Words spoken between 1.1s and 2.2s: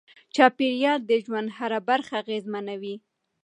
ژوند هره برخه